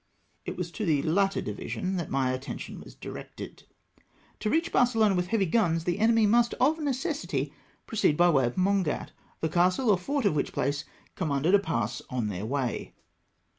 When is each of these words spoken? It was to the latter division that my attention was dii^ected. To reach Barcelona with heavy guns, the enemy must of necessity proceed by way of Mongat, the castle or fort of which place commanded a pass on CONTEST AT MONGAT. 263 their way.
It 0.47 0.57
was 0.57 0.71
to 0.71 0.83
the 0.83 1.03
latter 1.03 1.41
division 1.43 1.97
that 1.97 2.09
my 2.09 2.31
attention 2.31 2.79
was 2.79 2.95
dii^ected. 2.95 3.65
To 4.39 4.49
reach 4.49 4.71
Barcelona 4.71 5.13
with 5.13 5.27
heavy 5.27 5.45
guns, 5.45 5.83
the 5.83 5.99
enemy 5.99 6.25
must 6.25 6.55
of 6.55 6.79
necessity 6.79 7.53
proceed 7.85 8.17
by 8.17 8.31
way 8.31 8.47
of 8.47 8.57
Mongat, 8.57 9.11
the 9.41 9.49
castle 9.49 9.91
or 9.91 9.99
fort 9.99 10.25
of 10.25 10.35
which 10.35 10.53
place 10.53 10.85
commanded 11.13 11.53
a 11.53 11.59
pass 11.59 12.01
on 12.09 12.09
CONTEST 12.09 12.09
AT 12.09 12.13
MONGAT. 12.13 12.29
263 12.29 12.37
their 12.39 12.45
way. 12.87 12.93